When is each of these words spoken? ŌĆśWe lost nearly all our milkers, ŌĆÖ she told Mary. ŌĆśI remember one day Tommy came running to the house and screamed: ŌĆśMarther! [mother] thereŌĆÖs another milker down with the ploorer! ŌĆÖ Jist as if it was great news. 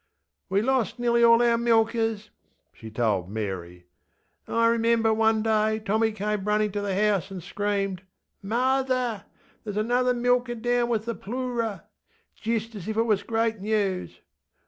ŌĆśWe 0.49 0.65
lost 0.65 0.97
nearly 0.97 1.23
all 1.23 1.43
our 1.43 1.59
milkers, 1.59 2.21
ŌĆÖ 2.23 2.29
she 2.73 2.89
told 2.89 3.29
Mary. 3.29 3.85
ŌĆśI 4.47 4.71
remember 4.71 5.13
one 5.13 5.43
day 5.43 5.77
Tommy 5.77 6.11
came 6.11 6.43
running 6.45 6.71
to 6.71 6.81
the 6.81 6.95
house 6.95 7.29
and 7.29 7.43
screamed: 7.43 8.01
ŌĆśMarther! 8.43 8.49
[mother] 8.87 9.25
thereŌĆÖs 9.63 9.77
another 9.77 10.13
milker 10.15 10.55
down 10.55 10.89
with 10.89 11.05
the 11.05 11.13
ploorer! 11.13 11.83
ŌĆÖ 12.35 12.41
Jist 12.41 12.73
as 12.73 12.87
if 12.87 12.97
it 12.97 13.03
was 13.03 13.21
great 13.21 13.59
news. 13.59 14.21